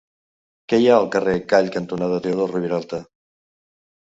[0.71, 3.03] Què hi ha al carrer Call cantonada Teodor Roviralta?